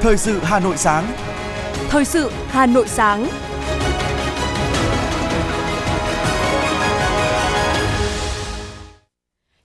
[0.00, 1.12] Thời sự Hà Nội sáng.
[1.88, 3.28] Thời sự Hà Nội sáng.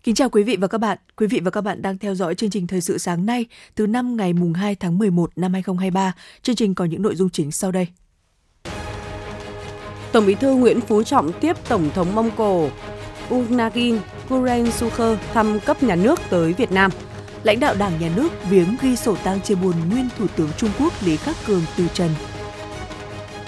[0.03, 0.97] Kính chào quý vị và các bạn.
[1.15, 3.87] Quý vị và các bạn đang theo dõi chương trình Thời sự sáng nay thứ
[3.87, 6.13] năm ngày mùng 2 tháng 11 năm 2023.
[6.41, 7.87] Chương trình có những nội dung chính sau đây.
[10.11, 12.69] Tổng Bí thư Nguyễn Phú Trọng tiếp Tổng thống Mông Cổ
[13.29, 16.91] Unagin Kuren Sukher thăm cấp nhà nước tới Việt Nam.
[17.45, 20.69] Lãnh đạo Đảng Nhà nước viếng ghi sổ tang chia buồn nguyên Thủ tướng Trung
[20.79, 22.09] Quốc Lý Khắc Cường từ trần.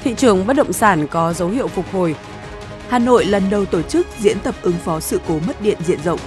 [0.04, 2.16] Thị trường bất động sản có dấu hiệu phục hồi.
[2.90, 6.00] Hà Nội lần đầu tổ chức diễn tập ứng phó sự cố mất điện diện
[6.04, 6.20] rộng.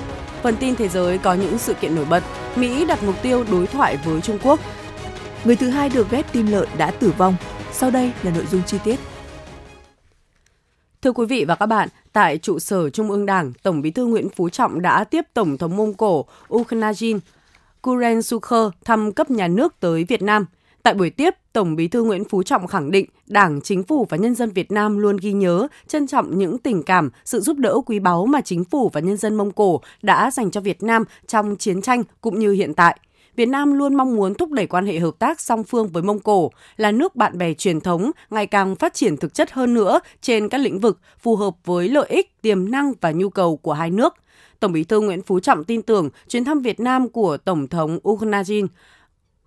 [0.43, 2.23] Phần tin thế giới có những sự kiện nổi bật.
[2.57, 4.61] Mỹ đặt mục tiêu đối thoại với Trung Quốc.
[5.45, 7.37] Người thứ hai được ghép tim lợn đã tử vong.
[7.73, 8.97] Sau đây là nội dung chi tiết.
[11.03, 14.07] Thưa quý vị và các bạn, tại trụ sở Trung ương Đảng, Tổng Bí thư
[14.07, 17.19] Nguyễn Phú Trọng đã tiếp Tổng thống Mông Cổ Ukhnajin
[17.83, 20.47] Kuren Sukher thăm cấp nhà nước tới Việt Nam.
[20.83, 24.17] Tại buổi tiếp, Tổng Bí thư Nguyễn Phú Trọng khẳng định Đảng, Chính phủ và
[24.17, 27.75] nhân dân Việt Nam luôn ghi nhớ, trân trọng những tình cảm, sự giúp đỡ
[27.87, 31.05] quý báu mà Chính phủ và nhân dân Mông Cổ đã dành cho Việt Nam
[31.27, 32.99] trong chiến tranh cũng như hiện tại.
[33.37, 36.21] Việt Nam luôn mong muốn thúc đẩy quan hệ hợp tác song phương với Mông
[36.21, 40.01] Cổ, là nước bạn bè truyền thống, ngày càng phát triển thực chất hơn nữa
[40.21, 43.73] trên các lĩnh vực phù hợp với lợi ích, tiềm năng và nhu cầu của
[43.73, 44.15] hai nước.
[44.61, 47.99] Tổng Bí thư Nguyễn Phú Trọng tin tưởng chuyến thăm Việt Nam của Tổng thống
[48.03, 48.67] Ukhnajin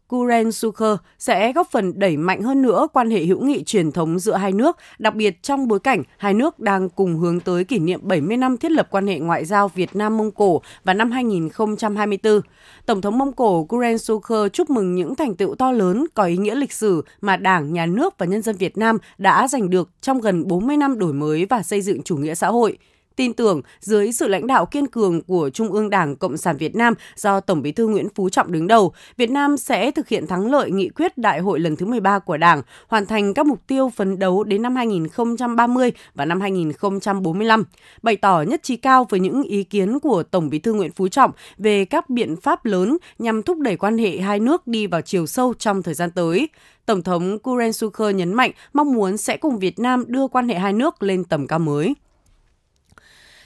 [0.08, 4.20] Kuren Sukher sẽ góp phần đẩy mạnh hơn nữa quan hệ hữu nghị truyền thống
[4.20, 7.80] giữa hai nước, đặc biệt trong bối cảnh hai nước đang cùng hướng tới kỷ
[7.80, 11.12] niệm 70 năm thiết lập quan hệ ngoại giao Việt Nam Mông Cổ vào năm
[11.12, 12.42] 2024.
[12.86, 16.38] Tổng thống Mông Cổ Kuren Sukher chúc mừng những thành tựu to lớn có ý
[16.38, 19.90] nghĩa lịch sử mà Đảng, Nhà nước và nhân dân Việt Nam đã giành được
[20.02, 22.78] trong gần 40 năm đổi mới và xây dựng chủ nghĩa xã hội
[23.16, 26.76] tin tưởng dưới sự lãnh đạo kiên cường của Trung ương Đảng Cộng sản Việt
[26.76, 30.28] Nam do Tổng Bí thư Nguyễn Phú Trọng đứng đầu, Việt Nam sẽ thực hiện
[30.28, 33.60] thắng lợi nghị quyết đại hội lần thứ 13 của Đảng, hoàn thành các mục
[33.68, 37.64] tiêu phấn đấu đến năm 2030 và năm 2045.
[38.02, 41.08] Bày tỏ nhất trí cao với những ý kiến của Tổng Bí thư Nguyễn Phú
[41.08, 45.02] Trọng về các biện pháp lớn nhằm thúc đẩy quan hệ hai nước đi vào
[45.02, 46.50] chiều sâu trong thời gian tới.
[46.86, 50.56] Tổng thống Kuren Sukher nhấn mạnh mong muốn sẽ cùng Việt Nam đưa quan hệ
[50.56, 51.96] hai nước lên tầm cao mới.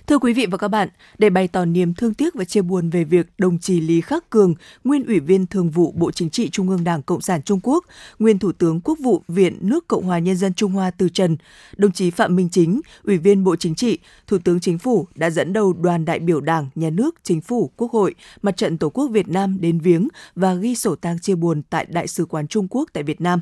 [0.08, 2.90] Thưa quý vị và các bạn, để bày tỏ niềm thương tiếc và chia buồn
[2.90, 6.50] về việc đồng chí Lý Khắc Cường, nguyên ủy viên thường vụ Bộ Chính trị
[6.50, 7.86] Trung ương Đảng Cộng sản Trung Quốc,
[8.20, 11.38] nguyên Thủ tướng Quốc vụ Viện nước Cộng hòa Nhân dân Trung Hoa từ trần,
[11.78, 15.30] đồng chí Phạm Minh Chính, ủy viên Bộ Chính trị, Thủ tướng Chính phủ đã
[15.30, 18.90] dẫn đầu đoàn đại biểu Đảng, Nhà nước, Chính phủ, Quốc hội, Mặt trận Tổ
[18.90, 22.48] quốc Việt Nam đến viếng và ghi sổ tang chia buồn tại Đại sứ quán
[22.48, 23.42] Trung Quốc tại Việt Nam.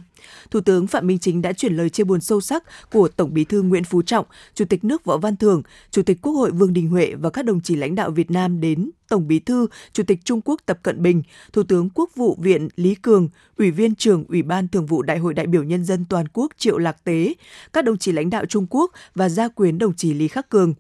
[0.51, 3.43] Thủ tướng Phạm Minh Chính đã chuyển lời chia buồn sâu sắc của Tổng Bí
[3.43, 5.61] thư Nguyễn Phú Trọng, Chủ tịch nước Võ Văn Thưởng,
[5.91, 8.61] Chủ tịch Quốc hội Vương Đình Huệ và các đồng chí lãnh đạo Việt Nam
[8.61, 11.23] đến Tổng Bí thư, Chủ tịch Trung Quốc Tập Cận Bình,
[11.53, 15.17] Thủ tướng Quốc vụ viện Lý Cường, Ủy viên trưởng Ủy ban Thường vụ Đại
[15.17, 17.33] hội đại biểu nhân dân toàn quốc Triệu Lạc Tế,
[17.73, 20.73] các đồng chí lãnh đạo Trung Quốc và gia quyến đồng chí Lý Khắc Cường.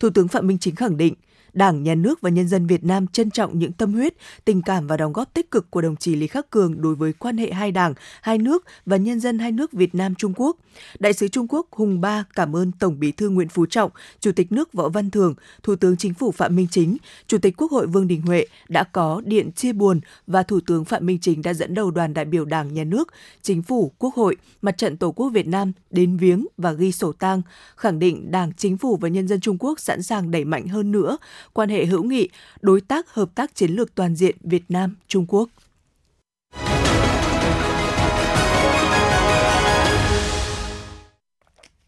[0.00, 1.14] Thủ tướng Phạm Minh Chính khẳng định,
[1.52, 4.14] Đảng, Nhà nước và nhân dân Việt Nam trân trọng những tâm huyết,
[4.44, 7.12] tình cảm và đóng góp tích cực của đồng chí Lý Khắc Cường đối với
[7.12, 10.56] quan hệ hai đảng, hai nước và nhân dân hai nước Việt Nam Trung Quốc.
[10.98, 14.32] Đại sứ Trung Quốc Hùng Ba cảm ơn Tổng Bí thư Nguyễn Phú Trọng, Chủ
[14.32, 16.96] tịch nước Võ Văn thường, Thủ tướng Chính phủ Phạm Minh Chính,
[17.26, 20.84] Chủ tịch Quốc hội Vương Đình Huệ đã có điện chia buồn và Thủ tướng
[20.84, 23.08] Phạm Minh Chính đã dẫn đầu đoàn đại biểu Đảng, Nhà nước,
[23.42, 27.12] Chính phủ, Quốc hội, Mặt trận Tổ quốc Việt Nam đến viếng và ghi sổ
[27.12, 27.42] tang,
[27.76, 30.92] khẳng định Đảng, Chính phủ và nhân dân Trung Quốc sẵn sàng đẩy mạnh hơn
[30.92, 31.16] nữa
[31.52, 32.28] quan hệ hữu nghị,
[32.60, 35.48] đối tác hợp tác chiến lược toàn diện Việt Nam Trung Quốc.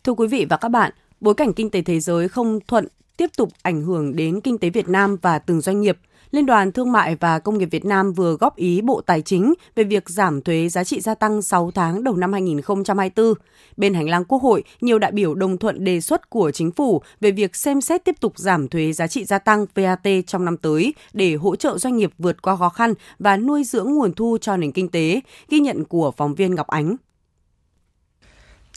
[0.04, 3.30] Thưa quý vị và các bạn, bối cảnh kinh tế thế giới không thuận tiếp
[3.36, 5.98] tục ảnh hưởng đến kinh tế Việt Nam và từng doanh nghiệp–
[6.34, 9.54] Liên đoàn Thương mại và Công nghiệp Việt Nam vừa góp ý Bộ Tài chính
[9.74, 13.34] về việc giảm thuế giá trị gia tăng 6 tháng đầu năm 2024.
[13.76, 17.02] Bên hành lang Quốc hội, nhiều đại biểu đồng thuận đề xuất của chính phủ
[17.20, 20.56] về việc xem xét tiếp tục giảm thuế giá trị gia tăng VAT trong năm
[20.56, 24.38] tới để hỗ trợ doanh nghiệp vượt qua khó khăn và nuôi dưỡng nguồn thu
[24.40, 26.96] cho nền kinh tế, ghi nhận của phóng viên Ngọc Ánh.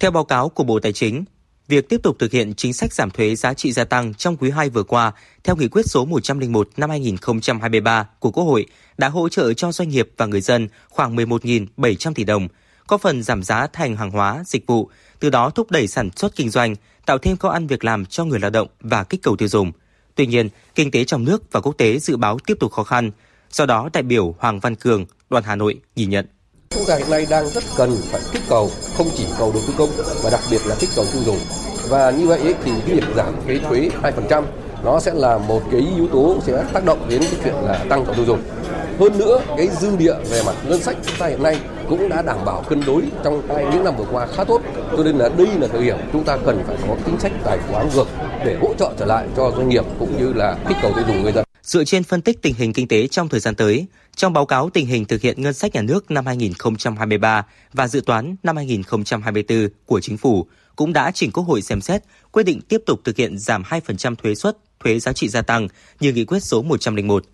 [0.02, 1.24] Theo báo cáo của Bộ Tài chính,
[1.68, 4.50] việc tiếp tục thực hiện chính sách giảm thuế giá trị gia tăng trong quý
[4.50, 5.12] 2 vừa qua
[5.44, 8.66] theo nghị quyết số 101 năm 2023 của Quốc hội
[8.98, 12.48] đã hỗ trợ cho doanh nghiệp và người dân khoảng 11.700 tỷ đồng,
[12.88, 16.36] có phần giảm giá thành hàng hóa, dịch vụ, từ đó thúc đẩy sản xuất
[16.36, 16.76] kinh doanh,
[17.06, 19.72] tạo thêm công ăn việc làm cho người lao động và kích cầu tiêu dùng.
[20.16, 23.12] Tuy nhiên, kinh tế trong nước và quốc tế dự báo tiếp tục khó khăn.
[23.52, 26.26] Do đó, đại biểu Hoàng Văn Cường, đoàn Hà Nội nhìn nhận.
[26.70, 29.74] Chúng ta hiện nay đang rất cần phải kích cầu, không chỉ cầu đầu tư
[29.78, 29.90] công
[30.24, 31.38] mà đặc biệt là kích cầu tiêu dùng.
[31.90, 33.90] Và như vậy thì cái việc giảm cái thuế
[34.30, 34.44] 2%
[34.84, 38.06] nó sẽ là một cái yếu tố sẽ tác động đến cái chuyện là tăng
[38.06, 38.42] cầu tiêu dùng.
[39.00, 41.58] Hơn nữa, cái dư địa về mặt ngân sách chúng ta hiện nay
[41.90, 43.42] cũng đã đảm bảo cân đối trong
[43.72, 44.62] những năm vừa qua khá tốt.
[44.98, 47.58] Cho nên là đây là thời điểm chúng ta cần phải có chính sách tài
[47.72, 48.08] khoá ngược
[48.46, 51.24] để hỗ trợ trở lại cho doanh nghiệp cũng như là kích cầu tiêu dùng
[51.24, 51.47] người dân.
[51.68, 53.86] Dựa trên phân tích tình hình kinh tế trong thời gian tới,
[54.16, 58.02] trong báo cáo tình hình thực hiện ngân sách nhà nước năm 2023 và dự
[58.02, 62.62] toán năm 2024 của Chính phủ cũng đã chỉnh Quốc hội xem xét quyết định
[62.62, 65.68] tiếp tục thực hiện giảm 2% thuế suất, thuế giá trị gia tăng
[66.00, 67.26] như nghị quyết số 101.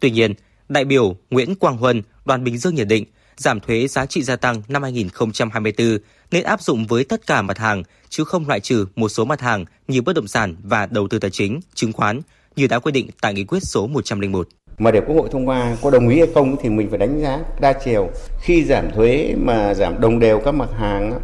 [0.00, 0.34] Tuy nhiên,
[0.68, 3.04] đại biểu Nguyễn Quang Huân, đoàn Bình Dương nhận định
[3.36, 5.98] giảm thuế giá trị gia tăng năm 2024
[6.30, 9.40] nên áp dụng với tất cả mặt hàng, chứ không loại trừ một số mặt
[9.40, 12.20] hàng như bất động sản và đầu tư tài chính, chứng khoán
[12.56, 15.76] như đã quy định tại nghị quyết số 101 mà để quốc hội thông qua
[15.82, 18.10] có đồng ý hay không thì mình phải đánh giá đa chiều.
[18.40, 21.20] Khi giảm thuế mà giảm đồng đều các mặt hàng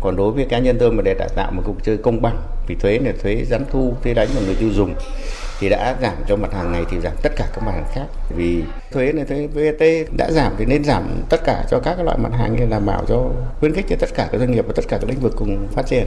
[0.00, 2.36] còn đối với cá nhân tôi mà để tạo một cuộc chơi công bằng
[2.68, 4.94] vì thuế là thuế gián thu thuế đánh vào người tiêu dùng
[5.60, 8.06] thì đã giảm cho mặt hàng này thì giảm tất cả các mặt hàng khác.
[8.36, 8.62] Vì
[8.92, 12.32] thuế này thuế VAT đã giảm thì nên giảm tất cả cho các loại mặt
[12.32, 13.30] hàng để đảm bảo cho
[13.60, 15.68] khuyến khích cho tất cả các doanh nghiệp và tất cả các lĩnh vực cùng
[15.72, 16.06] phát triển.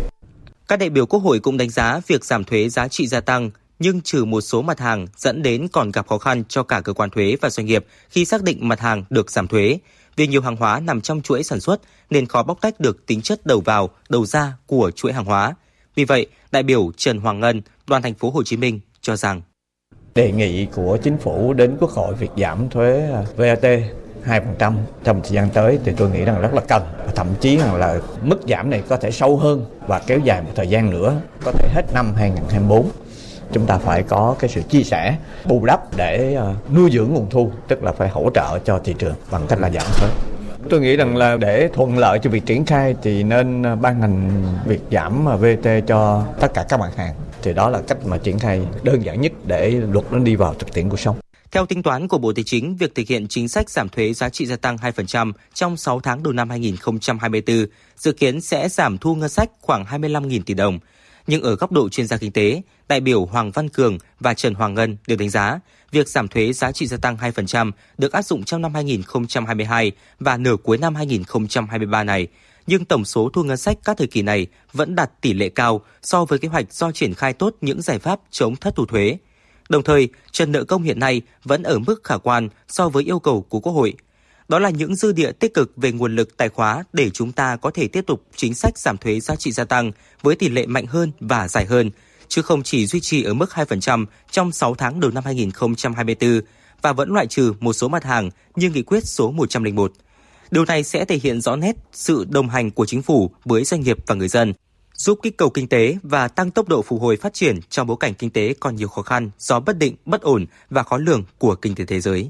[0.68, 3.50] Các đại biểu Quốc hội cũng đánh giá việc giảm thuế giá trị gia tăng
[3.81, 6.94] nhưng trừ một số mặt hàng dẫn đến còn gặp khó khăn cho cả cơ
[6.94, 9.78] quan thuế và doanh nghiệp khi xác định mặt hàng được giảm thuế.
[10.16, 13.22] Vì nhiều hàng hóa nằm trong chuỗi sản xuất nên khó bóc tách được tính
[13.22, 15.56] chất đầu vào, đầu ra của chuỗi hàng hóa.
[15.95, 19.42] Vì vậy, đại biểu Trần Hoàng Ngân, đoàn thành phố Hồ Chí Minh cho rằng
[20.16, 23.66] đề nghị của chính phủ đến Quốc hội việc giảm thuế à, VAT
[24.25, 24.74] 2%
[25.04, 27.75] trong thời gian tới thì tôi nghĩ rằng rất là cần và thậm chí rằng
[27.75, 31.22] là mức giảm này có thể sâu hơn và kéo dài một thời gian nữa
[31.44, 32.89] có thể hết năm 2024
[33.53, 37.30] chúng ta phải có cái sự chia sẻ bù đắp để ờ, nuôi dưỡng nguồn
[37.30, 40.09] thu tức là phải hỗ trợ cho thị trường bằng cách là giảm thuế
[40.69, 44.01] tôi nghĩ rằng là để thuận lợi cho việc triển khai thì nên ờ, ban
[44.01, 48.18] hành việc giảm VAT cho tất cả các mặt hàng thì đó là cách mà
[48.18, 51.15] triển khai đơn giản nhất để luật nó đi vào thực tiễn cuộc sống
[51.51, 54.30] theo tính toán của Bộ Tài chính, việc thực hiện chính sách giảm thuế giá
[54.30, 57.65] trị gia tăng 2% trong 6 tháng đầu năm 2024
[57.98, 60.80] dự kiến sẽ giảm thu ngân sách khoảng 25.000 tỷ đồng.
[61.31, 64.54] Nhưng ở góc độ chuyên gia kinh tế, đại biểu Hoàng Văn Cường và Trần
[64.54, 65.60] Hoàng Ngân đều đánh giá
[65.92, 70.38] việc giảm thuế giá trị gia tăng 2% được áp dụng trong năm 2022 và
[70.38, 72.28] nửa cuối năm 2023 này,
[72.68, 75.81] nhưng tổng số thu ngân sách các thời kỳ này vẫn đạt tỷ lệ cao
[76.01, 79.18] so với kế hoạch do triển khai tốt những giải pháp chống thất thu thuế.
[79.69, 83.19] Đồng thời, trần nợ công hiện nay vẫn ở mức khả quan so với yêu
[83.19, 83.94] cầu của Quốc hội–
[84.51, 87.56] đó là những dư địa tích cực về nguồn lực tài khóa để chúng ta
[87.56, 90.65] có thể tiếp tục chính sách giảm thuế giá trị gia tăng với tỷ lệ
[90.65, 91.92] mạnh hơn và dài hơn,
[92.27, 96.42] chứ không chỉ duy trì ở mức 2% trong 6 tháng đầu năm 2024
[96.81, 99.94] và vẫn loại trừ một số mặt hàng như nghị quyết số 101.
[100.51, 103.81] Điều này sẽ thể hiện rõ nét sự đồng hành của chính phủ với doanh
[103.81, 104.53] nghiệp và người dân,
[104.94, 107.98] giúp kích cầu kinh tế và tăng tốc độ phục hồi phát triển trong bối
[108.00, 111.24] cảnh kinh tế còn nhiều khó khăn do bất định, bất ổn và khó lường
[111.38, 112.30] của kinh tế thế giới.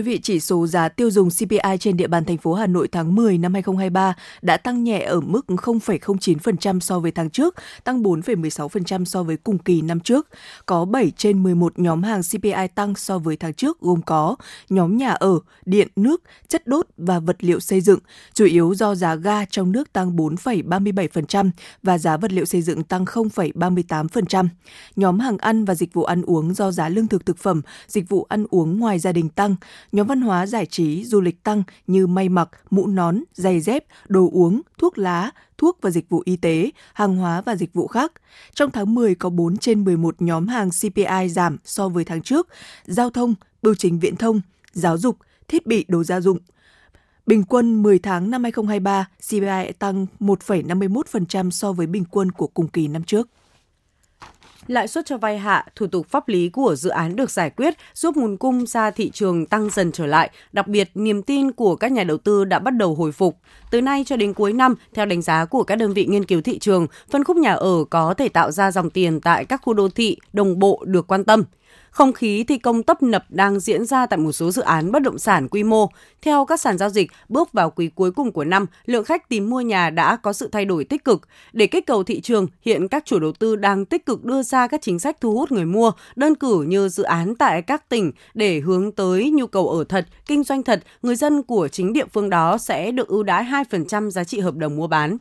[0.00, 2.88] Quý vị, chỉ số giá tiêu dùng CPI trên địa bàn thành phố Hà Nội
[2.92, 7.54] tháng 10 năm 2023 đã tăng nhẹ ở mức 0,09% so với tháng trước,
[7.84, 10.28] tăng 4,16% so với cùng kỳ năm trước.
[10.66, 14.36] Có 7 trên 11 nhóm hàng CPI tăng so với tháng trước gồm có
[14.68, 17.98] nhóm nhà ở, điện, nước, chất đốt và vật liệu xây dựng,
[18.34, 21.50] chủ yếu do giá ga trong nước tăng 4,37%
[21.82, 24.48] và giá vật liệu xây dựng tăng 0,38%.
[24.96, 28.08] Nhóm hàng ăn và dịch vụ ăn uống do giá lương thực thực phẩm, dịch
[28.08, 29.56] vụ ăn uống ngoài gia đình tăng,
[29.92, 33.84] nhóm văn hóa giải trí, du lịch tăng như may mặc, mũ nón, giày dép,
[34.08, 37.86] đồ uống, thuốc lá, thuốc và dịch vụ y tế, hàng hóa và dịch vụ
[37.86, 38.12] khác.
[38.54, 42.48] Trong tháng 10 có 4 trên 11 nhóm hàng CPI giảm so với tháng trước,
[42.84, 44.40] giao thông, bưu chính viễn thông,
[44.72, 45.16] giáo dục,
[45.48, 46.38] thiết bị đồ gia dụng.
[47.26, 52.68] Bình quân 10 tháng năm 2023, CPI tăng 1,51% so với bình quân của cùng
[52.68, 53.28] kỳ năm trước
[54.66, 57.74] lãi suất cho vay hạ, thủ tục pháp lý của dự án được giải quyết,
[57.94, 61.76] giúp nguồn cung ra thị trường tăng dần trở lại, đặc biệt niềm tin của
[61.76, 63.36] các nhà đầu tư đã bắt đầu hồi phục.
[63.70, 66.40] Từ nay cho đến cuối năm, theo đánh giá của các đơn vị nghiên cứu
[66.42, 69.74] thị trường, phân khúc nhà ở có thể tạo ra dòng tiền tại các khu
[69.74, 71.44] đô thị đồng bộ được quan tâm.
[71.90, 75.02] Không khí thi công tấp nập đang diễn ra tại một số dự án bất
[75.02, 75.88] động sản quy mô.
[76.22, 79.50] Theo các sàn giao dịch, bước vào quý cuối cùng của năm, lượng khách tìm
[79.50, 81.28] mua nhà đã có sự thay đổi tích cực.
[81.52, 84.66] Để kích cầu thị trường, hiện các chủ đầu tư đang tích cực đưa ra
[84.66, 88.12] các chính sách thu hút người mua, đơn cử như dự án tại các tỉnh
[88.34, 92.06] để hướng tới nhu cầu ở thật, kinh doanh thật, người dân của chính địa
[92.12, 95.18] phương đó sẽ được ưu đãi 2% giá trị hợp đồng mua bán.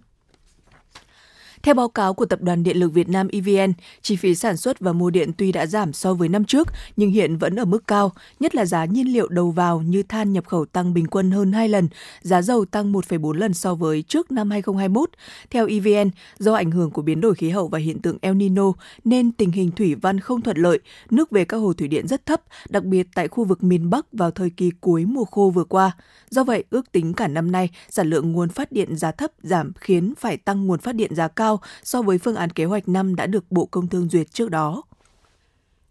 [1.63, 4.80] Theo báo cáo của Tập đoàn Điện lực Việt Nam EVN, chi phí sản xuất
[4.80, 7.88] và mua điện tuy đã giảm so với năm trước nhưng hiện vẫn ở mức
[7.88, 11.32] cao, nhất là giá nhiên liệu đầu vào như than nhập khẩu tăng bình quân
[11.32, 11.89] hơn 2 lần,
[12.22, 15.10] giá dầu tăng 1,4 lần so với trước năm 2021.
[15.50, 18.74] Theo EVN, do ảnh hưởng của biến đổi khí hậu và hiện tượng El Nino
[19.04, 22.25] nên tình hình thủy văn không thuận lợi, nước về các hồ thủy điện rất
[22.25, 25.63] thấp, đặc biệt tại khu vực miền Bắc vào thời kỳ cuối mùa khô vừa
[25.63, 25.92] qua.
[26.30, 29.72] Do vậy, ước tính cả năm nay, sản lượng nguồn phát điện giá thấp giảm
[29.80, 31.49] khiến phải tăng nguồn phát điện giá cao
[31.84, 34.84] so với phương án kế hoạch năm đã được Bộ Công Thương duyệt trước đó.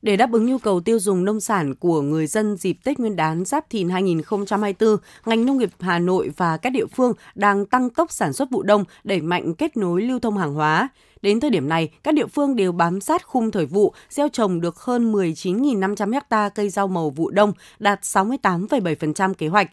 [0.03, 3.17] Để đáp ứng nhu cầu tiêu dùng nông sản của người dân dịp Tết Nguyên
[3.17, 4.97] đán Giáp Thìn 2024,
[5.27, 8.63] ngành nông nghiệp Hà Nội và các địa phương đang tăng tốc sản xuất vụ
[8.63, 10.89] đông, đẩy mạnh kết nối lưu thông hàng hóa.
[11.23, 14.61] Đến thời điểm này, các địa phương đều bám sát khung thời vụ, gieo trồng
[14.61, 19.71] được hơn 19.500 ha cây rau màu vụ đông, đạt 68,7% kế hoạch.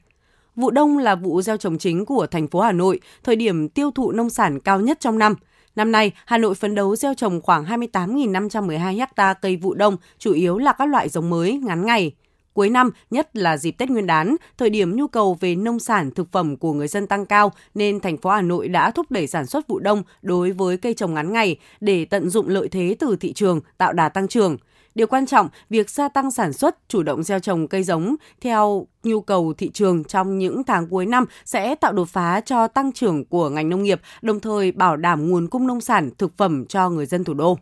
[0.56, 3.92] Vụ đông là vụ gieo trồng chính của thành phố Hà Nội, thời điểm tiêu
[3.92, 5.36] thụ nông sản cao nhất trong năm.
[5.75, 10.34] Năm nay, Hà Nội phấn đấu gieo trồng khoảng 28.512 ha cây vụ đông, chủ
[10.34, 12.12] yếu là các loại giống mới ngắn ngày.
[12.53, 16.12] Cuối năm, nhất là dịp Tết Nguyên đán, thời điểm nhu cầu về nông sản,
[16.12, 19.27] thực phẩm của người dân tăng cao nên thành phố Hà Nội đã thúc đẩy
[19.27, 22.96] sản xuất vụ đông đối với cây trồng ngắn ngày để tận dụng lợi thế
[23.00, 24.58] từ thị trường, tạo đà tăng trưởng.
[24.96, 28.88] Điều quan trọng, việc gia tăng sản xuất, chủ động gieo trồng cây giống theo
[29.04, 32.92] nhu cầu thị trường trong những tháng cuối năm sẽ tạo đột phá cho tăng
[32.92, 36.66] trưởng của ngành nông nghiệp, đồng thời bảo đảm nguồn cung nông sản, thực phẩm
[36.66, 37.58] cho người dân thủ đô.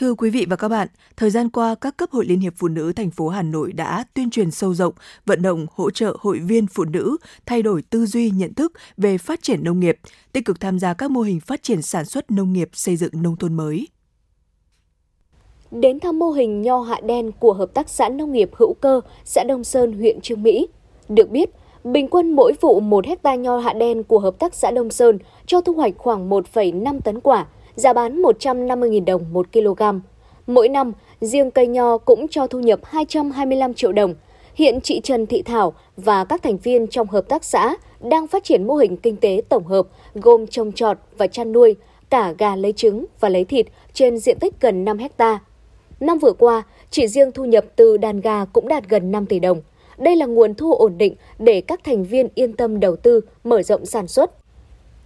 [0.00, 2.68] Thưa quý vị và các bạn, thời gian qua các cấp hội Liên hiệp Phụ
[2.68, 4.94] nữ thành phố Hà Nội đã tuyên truyền sâu rộng,
[5.26, 7.16] vận động hỗ trợ hội viên phụ nữ
[7.46, 9.98] thay đổi tư duy nhận thức về phát triển nông nghiệp,
[10.32, 13.10] tích cực tham gia các mô hình phát triển sản xuất nông nghiệp xây dựng
[13.22, 13.88] nông thôn mới.
[15.70, 19.00] Đến thăm mô hình nho hạ đen của Hợp tác xã Nông nghiệp hữu cơ
[19.24, 20.68] xã Đông Sơn, huyện Trương Mỹ.
[21.08, 21.50] Được biết,
[21.84, 25.18] bình quân mỗi vụ 1 hecta nho hạ đen của Hợp tác xã Đông Sơn
[25.46, 27.46] cho thu hoạch khoảng 1,5 tấn quả–
[27.80, 29.82] giá bán 150.000 đồng 1 kg.
[30.46, 34.14] Mỗi năm, riêng cây nho cũng cho thu nhập 225 triệu đồng.
[34.54, 38.44] Hiện chị Trần Thị Thảo và các thành viên trong hợp tác xã đang phát
[38.44, 41.76] triển mô hình kinh tế tổng hợp gồm trồng trọt và chăn nuôi,
[42.10, 45.38] cả gà lấy trứng và lấy thịt trên diện tích gần 5 hecta.
[46.00, 49.38] Năm vừa qua, chỉ riêng thu nhập từ đàn gà cũng đạt gần 5 tỷ
[49.38, 49.62] đồng.
[49.98, 53.62] Đây là nguồn thu ổn định để các thành viên yên tâm đầu tư, mở
[53.62, 54.30] rộng sản xuất.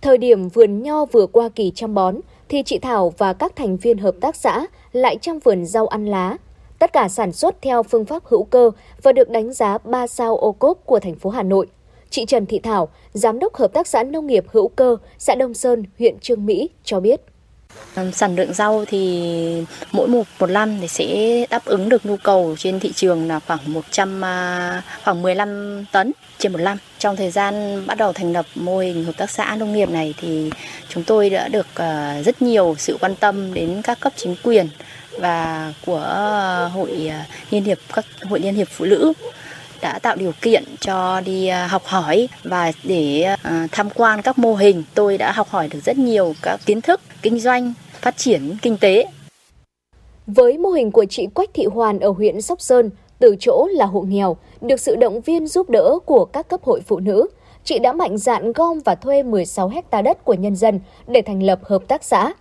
[0.03, 2.17] Thời điểm vườn nho vừa qua kỳ chăm bón,
[2.55, 6.07] thì chị Thảo và các thành viên hợp tác xã lại chăm vườn rau ăn
[6.07, 6.37] lá.
[6.79, 8.71] Tất cả sản xuất theo phương pháp hữu cơ
[9.03, 11.67] và được đánh giá 3 sao ô cốp của thành phố Hà Nội.
[12.11, 15.55] Chị Trần Thị Thảo, Giám đốc Hợp tác xã Nông nghiệp hữu cơ xã Đông
[15.55, 17.21] Sơn, huyện Trương Mỹ cho biết.
[18.13, 21.07] Sản lượng rau thì mỗi một một năm thì sẽ
[21.51, 26.13] đáp ứng được nhu cầu trên thị trường là khoảng 100 à, khoảng 15 tấn
[26.39, 26.79] trên một năm.
[26.99, 30.15] Trong thời gian bắt đầu thành lập mô hình hợp tác xã nông nghiệp này
[30.17, 30.51] thì
[30.89, 34.69] chúng tôi đã được à, rất nhiều sự quan tâm đến các cấp chính quyền
[35.19, 36.01] và của
[36.75, 39.13] hội à, liên hiệp các, hội liên hiệp phụ nữ
[39.85, 44.39] đã tạo điều kiện cho đi à, học hỏi và để à, tham quan các
[44.39, 48.17] mô hình tôi đã học hỏi được rất nhiều các kiến thức kinh doanh, phát
[48.17, 49.07] triển kinh tế.
[50.27, 53.87] Với mô hình của chị Quách Thị Hoàn ở huyện Sóc Sơn, từ chỗ là
[53.87, 57.27] hộ nghèo, được sự động viên giúp đỡ của các cấp hội phụ nữ,
[57.65, 61.43] chị đã mạnh dạn gom và thuê 16 hecta đất của nhân dân để thành
[61.43, 62.33] lập hợp tác xã.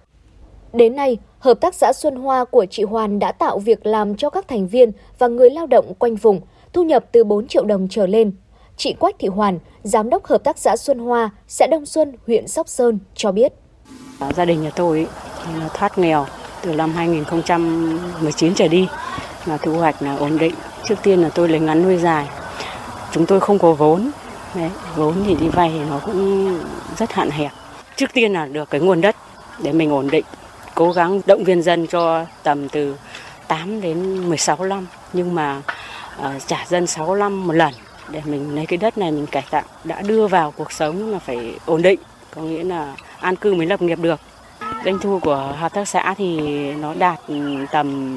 [0.74, 4.30] Đến nay, hợp tác xã Xuân Hoa của chị Hoàn đã tạo việc làm cho
[4.30, 6.42] các thành viên và người lao động quanh vùng,
[6.74, 8.32] thu nhập từ 4 triệu đồng trở lên.
[8.78, 12.48] Chị Quách Thị Hoàn, giám đốc hợp tác xã Xuân Hoa, xã Đông Xuân, huyện
[12.48, 13.54] Sóc Sơn cho biết.
[14.20, 15.08] Ờ, gia đình nhà tôi
[15.60, 16.26] là thoát nghèo
[16.62, 18.88] từ năm 2019 trở đi
[19.46, 20.54] là thu hoạch là ổn định.
[20.88, 22.28] Trước tiên là tôi lấy ngắn nuôi dài.
[23.12, 24.12] Chúng tôi không có vốn.
[24.56, 26.60] Đấy, vốn thì đi vay thì nó cũng
[26.98, 27.52] rất hạn hẹp.
[27.96, 29.16] Trước tiên là được cái nguồn đất
[29.64, 30.26] để mình ổn định.
[30.76, 32.96] Cố gắng động viên dân cho tầm từ
[33.48, 34.88] 8 đến 16 năm.
[35.14, 35.62] Nhưng mà
[36.18, 37.74] Ờ, trả dân 6 năm một lần
[38.10, 41.20] để mình lấy cái đất này mình cải tạo đã đưa vào cuộc sống là
[41.20, 42.00] phải ổn định
[42.36, 44.20] có nghĩa là an cư mới lập nghiệp được.
[44.86, 46.40] Doanh thu của hợp tác xã thì
[46.74, 48.16] nó đạt ừ, tầm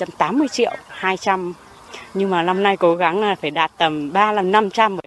[0.00, 1.54] 180 triệu, 200
[2.14, 4.98] nhưng mà năm nay cố gắng là phải đạt tầm 3 lần 500.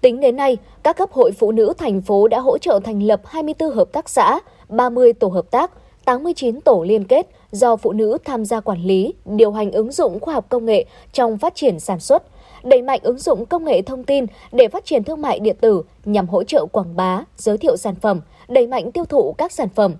[0.00, 3.20] Tính đến nay, các cấp hội phụ nữ thành phố đã hỗ trợ thành lập
[3.24, 5.70] 24 hợp tác xã, 30 tổ hợp tác,
[6.06, 10.20] 89 tổ liên kết do phụ nữ tham gia quản lý, điều hành ứng dụng
[10.20, 12.22] khoa học công nghệ trong phát triển sản xuất,
[12.64, 15.82] đẩy mạnh ứng dụng công nghệ thông tin để phát triển thương mại điện tử
[16.04, 19.68] nhằm hỗ trợ quảng bá, giới thiệu sản phẩm, đẩy mạnh tiêu thụ các sản
[19.74, 19.94] phẩm.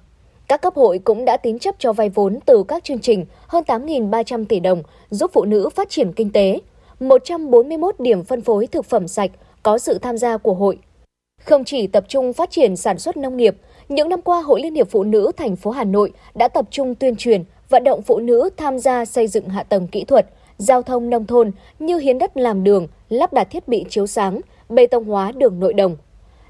[0.49, 3.65] Các cấp hội cũng đã tín chấp cho vay vốn từ các chương trình hơn
[3.67, 6.61] 8.300 tỷ đồng giúp phụ nữ phát triển kinh tế,
[7.01, 9.31] 141 điểm phân phối thực phẩm sạch
[9.63, 10.79] có sự tham gia của hội.
[11.45, 13.57] Không chỉ tập trung phát triển sản xuất nông nghiệp,
[13.89, 16.95] những năm qua Hội Liên hiệp Phụ nữ thành phố Hà Nội đã tập trung
[16.95, 20.27] tuyên truyền, vận động phụ nữ tham gia xây dựng hạ tầng kỹ thuật,
[20.59, 24.41] giao thông nông thôn như hiến đất làm đường, lắp đặt thiết bị chiếu sáng,
[24.69, 25.97] bê tông hóa đường nội đồng.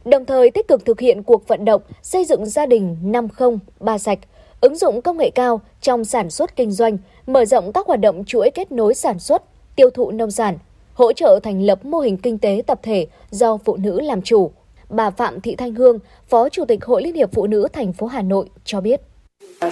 [0.05, 3.99] Đồng thời tích cực thực hiện cuộc vận động xây dựng gia đình 50 ba
[3.99, 4.19] sạch,
[4.61, 8.25] ứng dụng công nghệ cao trong sản xuất kinh doanh, mở rộng các hoạt động
[8.25, 9.43] chuỗi kết nối sản xuất,
[9.77, 10.59] tiêu thụ nông sản,
[10.95, 14.51] hỗ trợ thành lập mô hình kinh tế tập thể do phụ nữ làm chủ.
[14.89, 18.07] Bà Phạm Thị Thanh Hương, Phó Chủ tịch Hội Liên hiệp Phụ nữ thành phố
[18.07, 19.01] Hà Nội cho biết.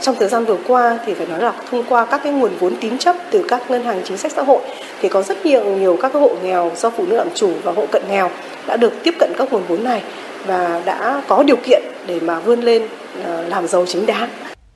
[0.00, 2.74] Trong thời gian vừa qua thì phải nói là thông qua các cái nguồn vốn
[2.80, 4.62] tín chấp từ các ngân hàng chính sách xã hội
[5.00, 7.86] thì có rất nhiều nhiều các hộ nghèo do phụ nữ làm chủ và hộ
[7.92, 8.30] cận nghèo
[8.66, 10.02] đã được tiếp cận các nguồn vốn này
[10.46, 12.82] và đã có điều kiện để mà vươn lên
[13.24, 14.28] ờ, làm giàu chính đáng.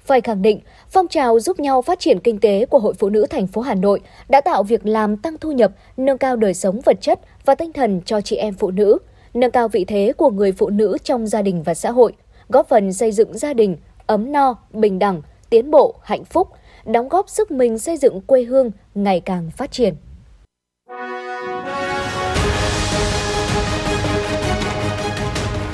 [0.04, 3.26] Phải khẳng định, phong trào giúp nhau phát triển kinh tế của Hội Phụ nữ
[3.30, 6.80] thành phố Hà Nội đã tạo việc làm tăng thu nhập, nâng cao đời sống
[6.85, 8.99] vật chất và tinh thần cho chị em phụ nữ,
[9.35, 12.13] nâng cao vị thế của người phụ nữ trong gia đình và xã hội,
[12.49, 16.49] góp phần xây dựng gia đình ấm no, bình đẳng, tiến bộ, hạnh phúc,
[16.85, 19.95] đóng góp sức mình xây dựng quê hương ngày càng phát triển.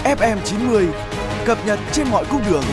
[0.04, 0.88] FM 90
[1.44, 2.64] cập nhật trên mọi cung đường.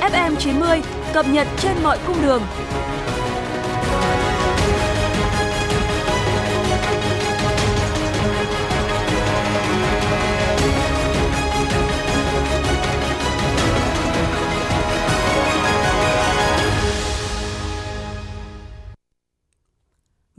[0.00, 0.80] FM 90
[1.12, 2.42] cập nhật trên mọi cung đường.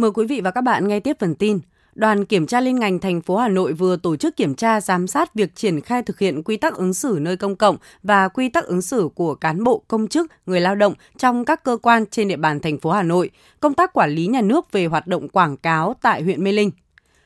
[0.01, 1.59] Mời quý vị và các bạn nghe tiếp phần tin.
[1.95, 5.07] Đoàn kiểm tra liên ngành thành phố Hà Nội vừa tổ chức kiểm tra giám
[5.07, 8.49] sát việc triển khai thực hiện quy tắc ứng xử nơi công cộng và quy
[8.49, 12.05] tắc ứng xử của cán bộ, công chức, người lao động trong các cơ quan
[12.05, 13.29] trên địa bàn thành phố Hà Nội,
[13.59, 16.71] công tác quản lý nhà nước về hoạt động quảng cáo tại huyện Mê Linh.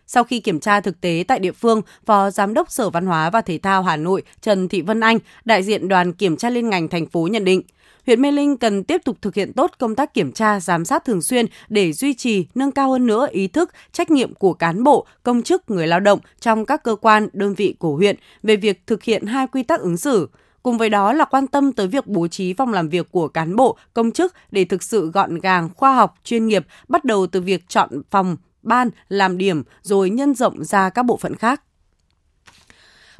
[0.07, 3.29] Sau khi kiểm tra thực tế tại địa phương, Phó Giám đốc Sở Văn hóa
[3.29, 6.69] và Thể thao Hà Nội Trần Thị Vân Anh, đại diện đoàn kiểm tra liên
[6.69, 7.61] ngành thành phố nhận định,
[8.05, 11.05] huyện Mê Linh cần tiếp tục thực hiện tốt công tác kiểm tra, giám sát
[11.05, 14.83] thường xuyên để duy trì, nâng cao hơn nữa ý thức, trách nhiệm của cán
[14.83, 18.55] bộ, công chức, người lao động trong các cơ quan, đơn vị của huyện về
[18.55, 20.29] việc thực hiện hai quy tắc ứng xử.
[20.63, 23.55] Cùng với đó là quan tâm tới việc bố trí phòng làm việc của cán
[23.55, 27.41] bộ, công chức để thực sự gọn gàng, khoa học, chuyên nghiệp, bắt đầu từ
[27.41, 31.61] việc chọn phòng, ban, làm điểm rồi nhân rộng ra các bộ phận khác.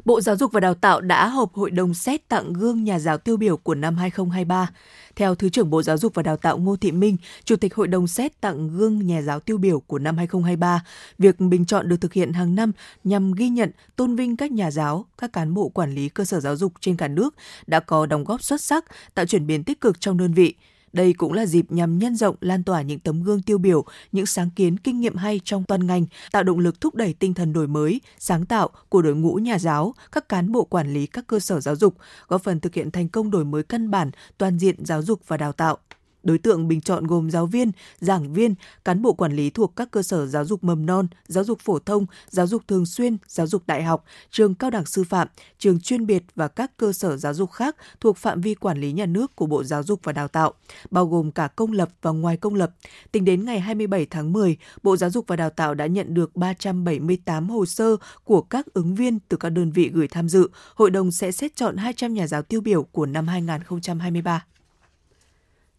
[0.06, 3.18] Bộ Giáo dục và Đào tạo đã họp hội đồng xét tặng gương nhà giáo
[3.18, 4.70] tiêu biểu của năm 2023.
[5.16, 7.88] Theo Thứ trưởng Bộ Giáo dục và Đào tạo Ngô Thị Minh, Chủ tịch Hội
[7.88, 10.84] đồng xét tặng gương nhà giáo tiêu biểu của năm 2023,
[11.18, 12.72] việc bình chọn được thực hiện hàng năm
[13.04, 16.40] nhằm ghi nhận, tôn vinh các nhà giáo, các cán bộ quản lý cơ sở
[16.40, 17.34] giáo dục trên cả nước
[17.66, 20.54] đã có đóng góp xuất sắc, tạo chuyển biến tích cực trong đơn vị–
[20.92, 24.26] đây cũng là dịp nhằm nhân rộng lan tỏa những tấm gương tiêu biểu, những
[24.26, 27.52] sáng kiến kinh nghiệm hay trong toàn ngành, tạo động lực thúc đẩy tinh thần
[27.52, 31.26] đổi mới, sáng tạo của đội ngũ nhà giáo, các cán bộ quản lý các
[31.26, 31.94] cơ sở giáo dục,
[32.28, 35.36] góp phần thực hiện thành công đổi mới căn bản, toàn diện giáo dục và
[35.36, 35.78] đào tạo.
[36.26, 39.90] Đối tượng bình chọn gồm giáo viên, giảng viên, cán bộ quản lý thuộc các
[39.90, 43.46] cơ sở giáo dục mầm non, giáo dục phổ thông, giáo dục thường xuyên, giáo
[43.46, 47.16] dục đại học, trường cao đẳng sư phạm, trường chuyên biệt và các cơ sở
[47.16, 50.12] giáo dục khác thuộc phạm vi quản lý nhà nước của Bộ Giáo dục và
[50.12, 50.54] Đào tạo,
[50.90, 52.70] bao gồm cả công lập và ngoài công lập.
[53.12, 56.36] Tính đến ngày 27 tháng 10, Bộ Giáo dục và Đào tạo đã nhận được
[56.36, 60.48] 378 hồ sơ của các ứng viên từ các đơn vị gửi tham dự.
[60.74, 64.44] Hội đồng sẽ xét chọn 200 nhà giáo tiêu biểu của năm 2023.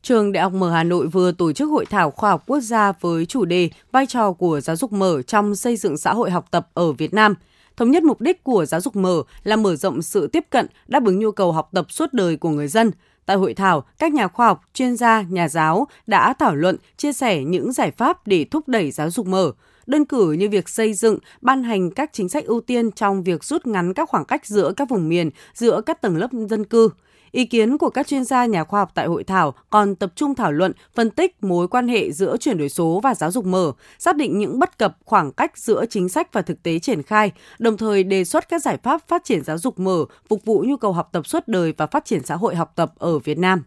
[0.07, 2.91] Trường Đại học Mở Hà Nội vừa tổ chức hội thảo khoa học quốc gia
[2.91, 6.45] với chủ đề vai trò của giáo dục mở trong xây dựng xã hội học
[6.51, 7.35] tập ở Việt Nam.
[7.77, 11.05] Thống nhất mục đích của giáo dục mở là mở rộng sự tiếp cận, đáp
[11.05, 12.91] ứng nhu cầu học tập suốt đời của người dân.
[13.25, 17.13] Tại hội thảo, các nhà khoa học, chuyên gia, nhà giáo đã thảo luận, chia
[17.13, 19.51] sẻ những giải pháp để thúc đẩy giáo dục mở.
[19.87, 23.43] Đơn cử như việc xây dựng, ban hành các chính sách ưu tiên trong việc
[23.43, 26.89] rút ngắn các khoảng cách giữa các vùng miền, giữa các tầng lớp dân cư–
[27.31, 30.35] Ý kiến của các chuyên gia nhà khoa học tại hội thảo còn tập trung
[30.35, 33.71] thảo luận, phân tích mối quan hệ giữa chuyển đổi số và giáo dục mở,
[33.99, 37.31] xác định những bất cập khoảng cách giữa chính sách và thực tế triển khai,
[37.59, 40.77] đồng thời đề xuất các giải pháp phát triển giáo dục mở, phục vụ nhu
[40.77, 43.63] cầu học tập suốt đời và phát triển xã hội học tập ở Việt Nam.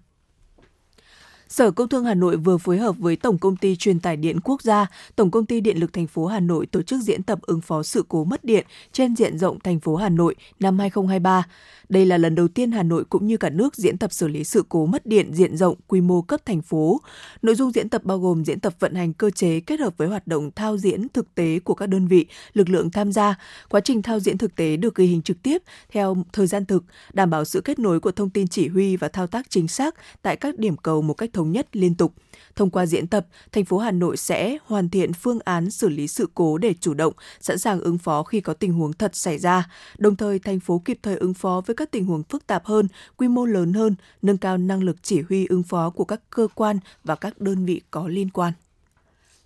[1.50, 4.40] Sở Công Thương Hà Nội vừa phối hợp với Tổng Công ty Truyền tải điện
[4.40, 7.38] Quốc gia, Tổng Công ty Điện lực thành phố Hà Nội tổ chức diễn tập
[7.42, 11.46] ứng phó sự cố mất điện trên diện rộng thành phố Hà Nội năm 2023.
[11.90, 14.44] Đây là lần đầu tiên Hà Nội cũng như cả nước diễn tập xử lý
[14.44, 17.00] sự cố mất điện diện rộng quy mô cấp thành phố.
[17.42, 20.08] Nội dung diễn tập bao gồm diễn tập vận hành cơ chế kết hợp với
[20.08, 23.38] hoạt động thao diễn thực tế của các đơn vị, lực lượng tham gia.
[23.68, 26.84] Quá trình thao diễn thực tế được ghi hình trực tiếp theo thời gian thực,
[27.12, 29.94] đảm bảo sự kết nối của thông tin chỉ huy và thao tác chính xác
[30.22, 32.14] tại các điểm cầu một cách thống nhất liên tục.
[32.56, 36.08] Thông qua diễn tập, thành phố Hà Nội sẽ hoàn thiện phương án xử lý
[36.08, 39.38] sự cố để chủ động, sẵn sàng ứng phó khi có tình huống thật xảy
[39.38, 39.70] ra.
[39.98, 42.88] Đồng thời, thành phố kịp thời ứng phó với các tình huống phức tạp hơn,
[43.16, 46.48] quy mô lớn hơn, nâng cao năng lực chỉ huy ứng phó của các cơ
[46.54, 48.52] quan và các đơn vị có liên quan.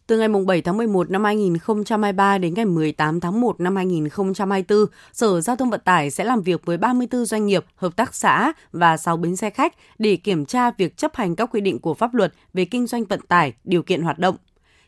[0.07, 5.40] Từ ngày 7 tháng 11 năm 2023 đến ngày 18 tháng 1 năm 2024, Sở
[5.40, 8.97] Giao thông Vận tải sẽ làm việc với 34 doanh nghiệp, hợp tác xã và
[8.97, 12.14] 6 bến xe khách để kiểm tra việc chấp hành các quy định của pháp
[12.14, 14.37] luật về kinh doanh vận tải, điều kiện hoạt động.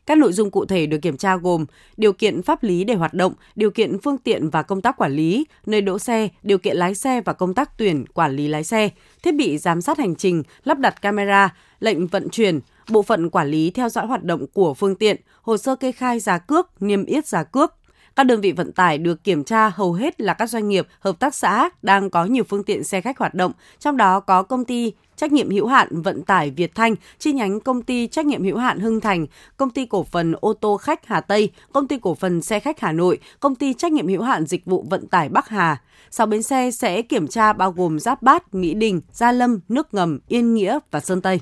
[0.06, 1.66] Các nội dung cụ thể được kiểm tra gồm
[1.96, 5.12] điều kiện pháp lý để hoạt động, điều kiện phương tiện và công tác quản
[5.12, 8.64] lý, nơi đỗ xe, điều kiện lái xe và công tác tuyển quản lý lái
[8.64, 8.88] xe,
[9.22, 13.48] thiết bị giám sát hành trình, lắp đặt camera, lệnh vận chuyển, bộ phận quản
[13.48, 17.04] lý theo dõi hoạt động của phương tiện, hồ sơ kê khai giá cước, niêm
[17.04, 17.74] yết giá cước.
[18.16, 21.18] Các đơn vị vận tải được kiểm tra hầu hết là các doanh nghiệp, hợp
[21.18, 24.64] tác xã đang có nhiều phương tiện xe khách hoạt động, trong đó có công
[24.64, 28.44] ty trách nhiệm hữu hạn vận tải Việt Thanh, chi nhánh công ty trách nhiệm
[28.44, 29.26] hữu hạn Hưng Thành,
[29.56, 32.80] công ty cổ phần ô tô khách Hà Tây, công ty cổ phần xe khách
[32.80, 35.80] Hà Nội, công ty trách nhiệm hữu hạn dịch vụ vận tải Bắc Hà.
[36.10, 39.94] Sau bến xe sẽ kiểm tra bao gồm Giáp Bát, Mỹ Đình, Gia Lâm, Nước
[39.94, 41.40] Ngầm, Yên Nghĩa và Sơn Tây.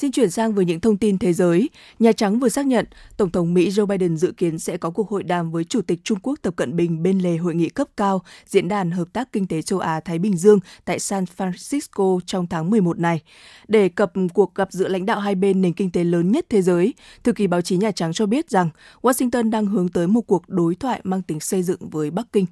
[0.00, 1.70] Xin chuyển sang với những thông tin thế giới.
[1.98, 2.86] Nhà Trắng vừa xác nhận
[3.16, 6.00] Tổng thống Mỹ Joe Biden dự kiến sẽ có cuộc hội đàm với Chủ tịch
[6.04, 9.32] Trung Quốc Tập Cận Bình bên lề hội nghị cấp cao Diễn đàn Hợp tác
[9.32, 13.20] Kinh tế châu Á-Thái Bình Dương tại San Francisco trong tháng 11 này.
[13.68, 16.62] Để cập cuộc gặp giữa lãnh đạo hai bên nền kinh tế lớn nhất thế
[16.62, 18.70] giới, thư ký báo chí Nhà Trắng cho biết rằng
[19.02, 22.46] Washington đang hướng tới một cuộc đối thoại mang tính xây dựng với Bắc Kinh.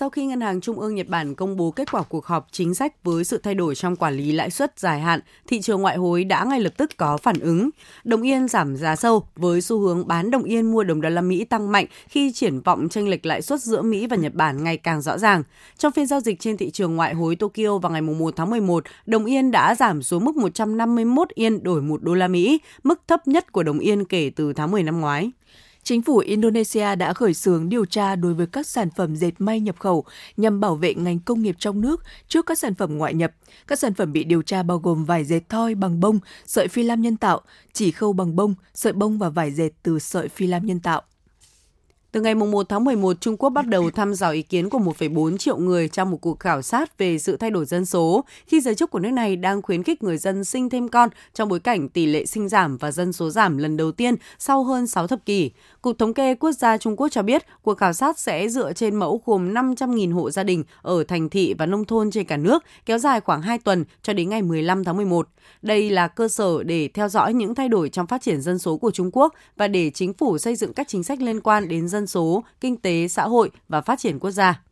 [0.00, 2.74] Sau khi Ngân hàng Trung ương Nhật Bản công bố kết quả cuộc họp chính
[2.74, 5.96] sách với sự thay đổi trong quản lý lãi suất dài hạn, thị trường ngoại
[5.96, 7.70] hối đã ngay lập tức có phản ứng.
[8.04, 11.20] Đồng yên giảm giá sâu với xu hướng bán đồng yên mua đồng đô la
[11.20, 14.64] Mỹ tăng mạnh khi triển vọng chênh lệch lãi suất giữa Mỹ và Nhật Bản
[14.64, 15.42] ngày càng rõ ràng.
[15.78, 18.84] Trong phiên giao dịch trên thị trường ngoại hối Tokyo vào ngày 1 tháng 11,
[19.06, 23.28] đồng yên đã giảm xuống mức 151 yên đổi 1 đô la Mỹ, mức thấp
[23.28, 25.30] nhất của đồng yên kể từ tháng 10 năm ngoái.
[25.82, 29.60] Chính phủ Indonesia đã khởi xướng điều tra đối với các sản phẩm dệt may
[29.60, 30.04] nhập khẩu
[30.36, 33.32] nhằm bảo vệ ngành công nghiệp trong nước trước các sản phẩm ngoại nhập.
[33.66, 36.82] Các sản phẩm bị điều tra bao gồm vải dệt thoi bằng bông, sợi phi
[36.82, 37.40] lam nhân tạo,
[37.72, 41.02] chỉ khâu bằng bông, sợi bông và vải dệt từ sợi phi lam nhân tạo.
[42.12, 45.36] Từ ngày 1 tháng 11, Trung Quốc bắt đầu thăm dò ý kiến của 1,4
[45.36, 48.74] triệu người trong một cuộc khảo sát về sự thay đổi dân số, khi giới
[48.74, 51.88] chức của nước này đang khuyến khích người dân sinh thêm con trong bối cảnh
[51.88, 55.26] tỷ lệ sinh giảm và dân số giảm lần đầu tiên sau hơn 6 thập
[55.26, 55.50] kỷ.
[55.82, 58.96] Cục Thống kê Quốc gia Trung Quốc cho biết cuộc khảo sát sẽ dựa trên
[58.96, 62.64] mẫu gồm 500.000 hộ gia đình ở thành thị và nông thôn trên cả nước,
[62.86, 65.28] kéo dài khoảng 2 tuần cho đến ngày 15 tháng 11.
[65.62, 68.76] Đây là cơ sở để theo dõi những thay đổi trong phát triển dân số
[68.76, 71.88] của Trung Quốc và để chính phủ xây dựng các chính sách liên quan đến
[71.88, 74.62] dân số, kinh tế, xã hội và phát triển quốc gia.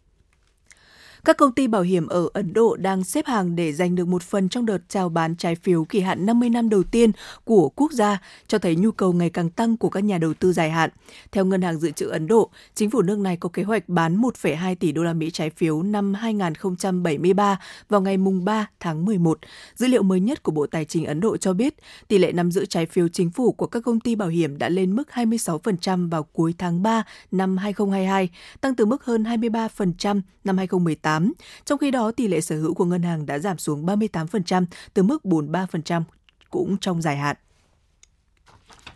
[1.29, 4.23] Các công ty bảo hiểm ở Ấn Độ đang xếp hàng để giành được một
[4.23, 7.13] phần trong đợt chào bán trái phiếu kỳ hạn 50 năm đầu tiên
[7.45, 10.53] của quốc gia, cho thấy nhu cầu ngày càng tăng của các nhà đầu tư
[10.53, 10.91] dài hạn.
[11.33, 14.21] Theo Ngân hàng Dự trữ Ấn Độ, chính phủ nước này có kế hoạch bán
[14.21, 19.39] 1,2 tỷ đô la Mỹ trái phiếu năm 2073 vào ngày mùng 3 tháng 11.
[19.75, 21.75] Dữ liệu mới nhất của Bộ Tài chính Ấn Độ cho biết,
[22.09, 24.69] tỷ lệ nắm giữ trái phiếu chính phủ của các công ty bảo hiểm đã
[24.69, 28.29] lên mức 26% vào cuối tháng 3 năm 2022,
[28.61, 31.33] tăng từ mức hơn 23% năm 2018 2018.
[31.65, 35.03] Trong khi đó, tỷ lệ sở hữu của ngân hàng đã giảm xuống 38% từ
[35.03, 36.03] mức 43%
[36.51, 37.37] cũng trong dài hạn.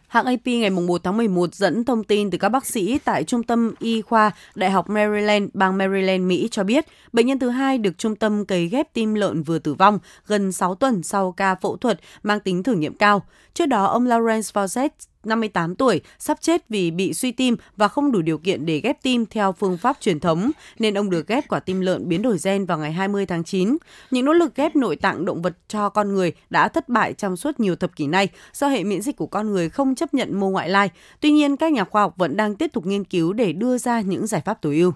[0.08, 3.42] Hãng AP ngày 1 tháng 11 dẫn thông tin từ các bác sĩ tại Trung
[3.42, 7.78] tâm Y khoa Đại học Maryland, bang Maryland, Mỹ cho biết bệnh nhân thứ hai
[7.78, 11.54] được trung tâm cấy ghép tim lợn vừa tử vong gần 6 tuần sau ca
[11.54, 13.22] phẫu thuật mang tính thử nghiệm cao.
[13.54, 14.88] Trước đó, ông Lawrence Fawcett
[15.26, 19.02] 58 tuổi, sắp chết vì bị suy tim và không đủ điều kiện để ghép
[19.02, 22.36] tim theo phương pháp truyền thống, nên ông được ghép quả tim lợn biến đổi
[22.44, 23.76] gen vào ngày 20 tháng 9.
[24.10, 27.36] Những nỗ lực ghép nội tạng động vật cho con người đã thất bại trong
[27.36, 30.40] suốt nhiều thập kỷ nay do hệ miễn dịch của con người không chấp nhận
[30.40, 30.90] mô ngoại lai.
[31.20, 34.00] Tuy nhiên, các nhà khoa học vẫn đang tiếp tục nghiên cứu để đưa ra
[34.00, 34.92] những giải pháp tối ưu.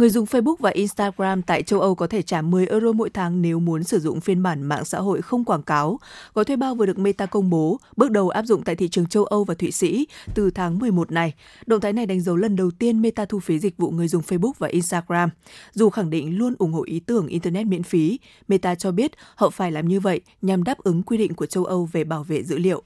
[0.00, 3.42] Người dùng Facebook và Instagram tại châu Âu có thể trả 10 euro mỗi tháng
[3.42, 6.00] nếu muốn sử dụng phiên bản mạng xã hội không quảng cáo.
[6.34, 9.06] Gói thuê bao vừa được Meta công bố, bước đầu áp dụng tại thị trường
[9.06, 11.34] châu Âu và Thụy Sĩ từ tháng 11 này.
[11.66, 14.22] Động thái này đánh dấu lần đầu tiên Meta thu phí dịch vụ người dùng
[14.22, 15.30] Facebook và Instagram.
[15.72, 19.50] Dù khẳng định luôn ủng hộ ý tưởng Internet miễn phí, Meta cho biết họ
[19.50, 22.42] phải làm như vậy nhằm đáp ứng quy định của châu Âu về bảo vệ
[22.42, 22.82] dữ liệu.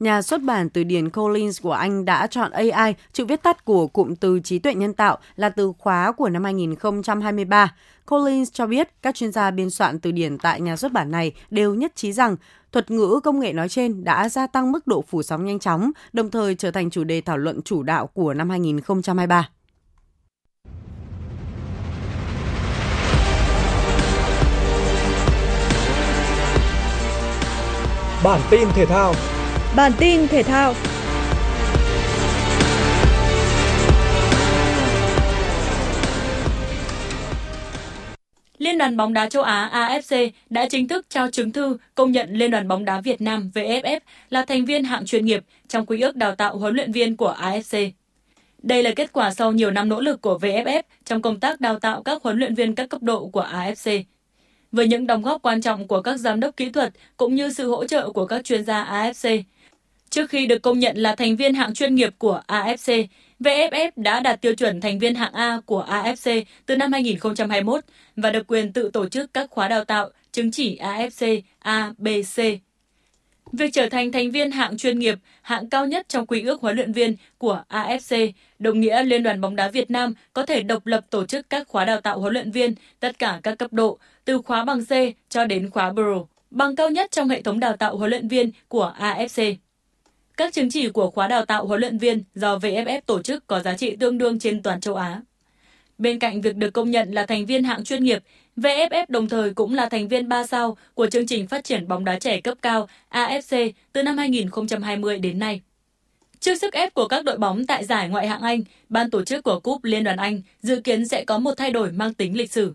[0.00, 3.86] Nhà xuất bản từ điển Collins của Anh đã chọn AI, chữ viết tắt của
[3.86, 7.74] cụm từ trí tuệ nhân tạo, là từ khóa của năm 2023.
[8.06, 11.32] Collins cho biết các chuyên gia biên soạn từ điển tại nhà xuất bản này
[11.50, 12.36] đều nhất trí rằng
[12.72, 15.90] thuật ngữ công nghệ nói trên đã gia tăng mức độ phủ sóng nhanh chóng,
[16.12, 19.48] đồng thời trở thành chủ đề thảo luận chủ đạo của năm 2023.
[28.24, 29.14] Bản tin thể thao
[29.76, 30.74] Bản tin thể thao
[38.58, 42.32] Liên đoàn bóng đá châu Á AFC đã chính thức trao chứng thư công nhận
[42.32, 46.00] Liên đoàn bóng đá Việt Nam VFF là thành viên hạng chuyên nghiệp trong quy
[46.00, 47.90] ước đào tạo huấn luyện viên của AFC.
[48.62, 51.78] Đây là kết quả sau nhiều năm nỗ lực của VFF trong công tác đào
[51.78, 54.02] tạo các huấn luyện viên các cấp độ của AFC.
[54.72, 57.70] Với những đóng góp quan trọng của các giám đốc kỹ thuật cũng như sự
[57.70, 59.42] hỗ trợ của các chuyên gia AFC,
[60.16, 63.06] Trước khi được công nhận là thành viên hạng chuyên nghiệp của AFC,
[63.40, 67.84] VFF đã đạt tiêu chuẩn thành viên hạng A của AFC từ năm 2021
[68.16, 72.08] và được quyền tự tổ chức các khóa đào tạo chứng chỉ AFC A, B,
[72.36, 72.38] C.
[73.52, 76.76] Việc trở thành thành viên hạng chuyên nghiệp, hạng cao nhất trong quy ước huấn
[76.76, 80.86] luyện viên của AFC, đồng nghĩa Liên đoàn bóng đá Việt Nam có thể độc
[80.86, 83.98] lập tổ chức các khóa đào tạo huấn luyện viên tất cả các cấp độ,
[84.24, 84.90] từ khóa bằng C
[85.28, 88.50] cho đến khóa Pro, bằng cao nhất trong hệ thống đào tạo huấn luyện viên
[88.68, 89.56] của AFC.
[90.36, 93.60] Các chứng chỉ của khóa đào tạo huấn luyện viên do VFF tổ chức có
[93.60, 95.20] giá trị tương đương trên toàn châu Á.
[95.98, 98.22] Bên cạnh việc được công nhận là thành viên hạng chuyên nghiệp,
[98.56, 102.04] VFF đồng thời cũng là thành viên 3 sao của chương trình phát triển bóng
[102.04, 105.60] đá trẻ cấp cao AFC từ năm 2020 đến nay.
[106.40, 109.44] Trước sức ép của các đội bóng tại giải ngoại hạng Anh, ban tổ chức
[109.44, 112.52] của Cúp Liên đoàn Anh dự kiến sẽ có một thay đổi mang tính lịch
[112.52, 112.74] sử.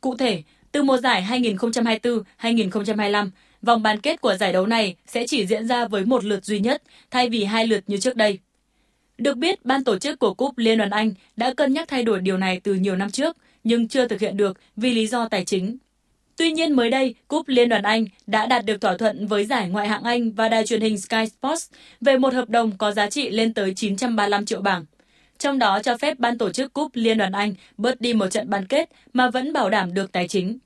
[0.00, 1.26] Cụ thể, từ mùa giải
[2.40, 3.30] 2024-2025,
[3.64, 6.60] Vòng bán kết của giải đấu này sẽ chỉ diễn ra với một lượt duy
[6.60, 8.38] nhất, thay vì hai lượt như trước đây.
[9.18, 12.20] Được biết, ban tổ chức của Cúp Liên đoàn Anh đã cân nhắc thay đổi
[12.20, 15.44] điều này từ nhiều năm trước, nhưng chưa thực hiện được vì lý do tài
[15.44, 15.78] chính.
[16.36, 19.68] Tuy nhiên mới đây, Cúp Liên đoàn Anh đã đạt được thỏa thuận với giải
[19.68, 23.10] ngoại hạng Anh và đài truyền hình Sky Sports về một hợp đồng có giá
[23.10, 24.84] trị lên tới 935 triệu bảng.
[25.38, 28.50] Trong đó cho phép ban tổ chức Cúp Liên đoàn Anh bớt đi một trận
[28.50, 30.58] bán kết mà vẫn bảo đảm được tài chính.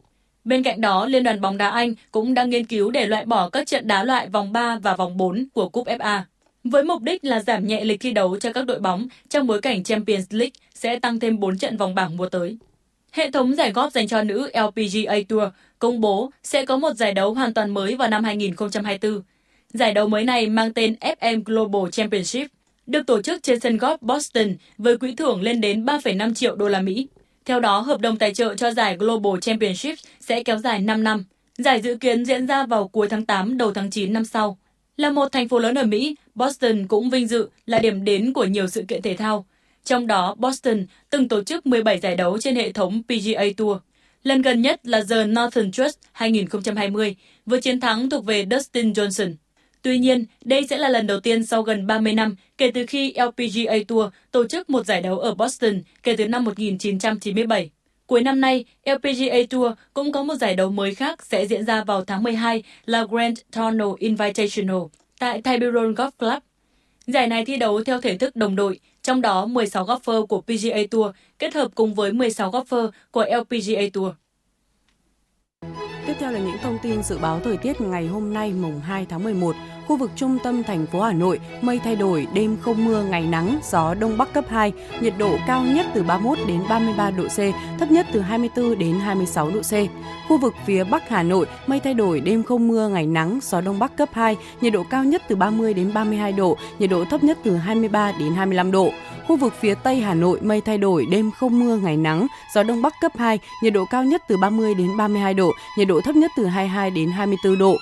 [0.49, 3.49] Bên cạnh đó, Liên đoàn bóng đá Anh cũng đang nghiên cứu để loại bỏ
[3.49, 6.21] các trận đá loại vòng 3 và vòng 4 của Cúp FA.
[6.65, 9.61] Với mục đích là giảm nhẹ lịch thi đấu cho các đội bóng trong bối
[9.61, 12.59] cảnh Champions League sẽ tăng thêm 4 trận vòng bảng mùa tới.
[13.13, 15.45] Hệ thống giải góp dành cho nữ LPGA Tour
[15.79, 19.23] công bố sẽ có một giải đấu hoàn toàn mới vào năm 2024.
[19.73, 22.47] Giải đấu mới này mang tên FM Global Championship,
[22.87, 26.69] được tổ chức trên sân golf Boston với quỹ thưởng lên đến 3,5 triệu đô
[26.69, 27.09] la Mỹ.
[27.49, 31.25] Theo đó, hợp đồng tài trợ cho giải Global Championship sẽ kéo dài 5 năm.
[31.59, 34.59] Giải dự kiến diễn ra vào cuối tháng 8 đầu tháng 9 năm sau.
[34.97, 38.45] Là một thành phố lớn ở Mỹ, Boston cũng vinh dự là điểm đến của
[38.45, 39.47] nhiều sự kiện thể thao.
[39.85, 43.79] Trong đó, Boston từng tổ chức 17 giải đấu trên hệ thống PGA Tour.
[44.23, 49.35] Lần gần nhất là The Northern Trust 2020 với chiến thắng thuộc về Dustin Johnson.
[49.83, 53.13] Tuy nhiên, đây sẽ là lần đầu tiên sau gần 30 năm kể từ khi
[53.13, 57.71] LPGA Tour tổ chức một giải đấu ở Boston kể từ năm 1997.
[58.07, 61.85] Cuối năm nay, LPGA Tour cũng có một giải đấu mới khác sẽ diễn ra
[61.85, 64.83] vào tháng 12 là Grand Tunnel Invitational
[65.19, 66.43] tại Tiburon Golf Club.
[67.07, 70.79] Giải này thi đấu theo thể thức đồng đội, trong đó 16 golfer của PGA
[70.91, 74.13] Tour kết hợp cùng với 16 golfer của LPGA Tour.
[76.19, 79.07] Tiếp theo là những thông tin dự báo thời tiết ngày hôm nay, mùng 2
[79.09, 79.57] tháng 11.
[79.89, 83.23] Khu vực trung tâm thành phố Hà Nội, mây thay đổi, đêm không mưa, ngày
[83.23, 87.25] nắng, gió đông bắc cấp 2, nhiệt độ cao nhất từ 31 đến 33 độ
[87.25, 87.39] C,
[87.79, 89.73] thấp nhất từ 24 đến 26 độ C.
[90.29, 93.61] Khu vực phía Bắc Hà Nội, mây thay đổi, đêm không mưa, ngày nắng, gió
[93.61, 97.05] đông bắc cấp 2, nhiệt độ cao nhất từ 30 đến 32 độ, nhiệt độ
[97.11, 98.93] thấp nhất từ 23 đến 25 độ.
[99.29, 102.63] Khu vực phía Tây Hà Nội mây thay đổi, đêm không mưa, ngày nắng, gió
[102.63, 106.01] đông bắc cấp 2, nhiệt độ cao nhất từ 30 đến 32 độ, nhiệt độ
[106.01, 107.77] thấp nhất từ 22 đến 24 độ.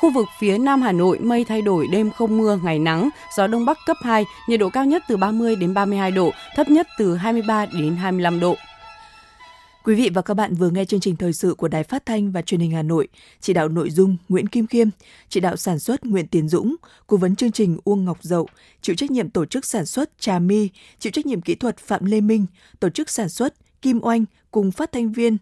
[0.00, 3.46] Khu vực phía Nam Hà Nội mây thay đổi, đêm không mưa, ngày nắng, gió
[3.46, 6.86] đông bắc cấp 2, nhiệt độ cao nhất từ 30 đến 32 độ, thấp nhất
[6.98, 8.56] từ 23 đến 25 độ.
[9.84, 12.32] Quý vị và các bạn vừa nghe chương trình thời sự của Đài Phát thanh
[12.32, 13.08] và Truyền hình Hà Nội,
[13.40, 14.88] chỉ đạo nội dung Nguyễn Kim Khiêm,
[15.28, 18.48] chỉ đạo sản xuất Nguyễn Tiến Dũng, cố vấn chương trình Uông Ngọc Dậu,
[18.82, 22.04] chịu trách nhiệm tổ chức sản xuất Trà Mi, chịu trách nhiệm kỹ thuật Phạm
[22.04, 22.46] Lê Minh,
[22.80, 25.36] tổ chức sản xuất Kim Oanh cùng phát thanh viên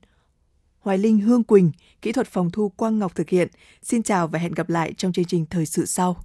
[0.84, 1.70] Hoài Linh Hương Quỳnh,
[2.04, 3.48] kỹ thuật phòng thu Quang Ngọc thực hiện.
[3.82, 6.16] Xin chào và hẹn gặp lại trong chương trình thời sự sau.